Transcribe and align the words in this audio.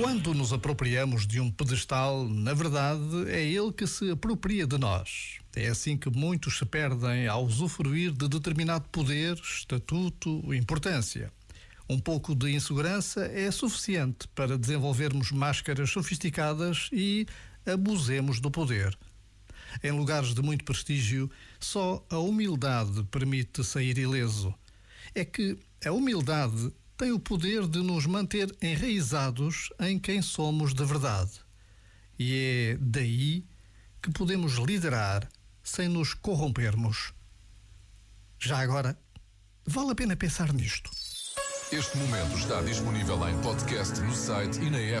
Quando 0.00 0.32
nos 0.32 0.50
apropriamos 0.50 1.26
de 1.26 1.40
um 1.40 1.50
pedestal, 1.50 2.26
na 2.26 2.54
verdade 2.54 3.28
é 3.28 3.44
ele 3.44 3.70
que 3.70 3.86
se 3.86 4.10
apropria 4.10 4.66
de 4.66 4.78
nós. 4.78 5.36
É 5.54 5.68
assim 5.68 5.94
que 5.94 6.08
muitos 6.08 6.56
se 6.56 6.64
perdem 6.64 7.26
ao 7.26 7.44
usufruir 7.44 8.10
de 8.10 8.26
determinado 8.26 8.88
poder, 8.88 9.34
estatuto, 9.34 10.54
importância. 10.54 11.30
Um 11.86 12.00
pouco 12.00 12.34
de 12.34 12.50
insegurança 12.50 13.26
é 13.26 13.50
suficiente 13.50 14.26
para 14.28 14.56
desenvolvermos 14.56 15.30
máscaras 15.32 15.90
sofisticadas 15.90 16.88
e 16.90 17.26
abusemos 17.66 18.40
do 18.40 18.50
poder. 18.50 18.98
Em 19.84 19.92
lugares 19.92 20.32
de 20.32 20.40
muito 20.40 20.64
prestígio, 20.64 21.30
só 21.60 22.02
a 22.08 22.16
humildade 22.16 23.04
permite 23.10 23.62
sair 23.62 23.98
ileso. 23.98 24.54
É 25.14 25.26
que 25.26 25.58
a 25.84 25.92
humildade 25.92 26.72
tem 27.00 27.12
o 27.12 27.18
poder 27.18 27.66
de 27.66 27.78
nos 27.78 28.04
manter 28.04 28.54
enraizados 28.60 29.70
em 29.80 29.98
quem 29.98 30.20
somos 30.20 30.74
de 30.74 30.84
verdade. 30.84 31.30
E 32.18 32.74
é 32.74 32.78
daí 32.78 33.46
que 34.02 34.10
podemos 34.10 34.56
liderar 34.56 35.26
sem 35.62 35.88
nos 35.88 36.12
corrompermos. 36.12 37.14
Já 38.38 38.58
agora, 38.58 38.98
vale 39.64 39.92
a 39.92 39.94
pena 39.94 40.14
pensar 40.14 40.52
nisto. 40.52 40.90
Este 41.72 41.96
momento 41.96 42.36
está 42.36 42.60
disponível 42.60 43.26
em 43.26 43.40
podcast 43.40 43.98
no 44.02 44.14
site 44.14 44.60
e 44.60 44.68
na 44.68 44.78
app. 44.78 44.98